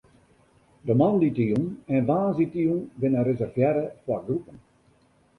[0.87, 1.65] De moandeitejûn
[1.95, 4.57] en woansdeitejûn binne reservearre foar groepen.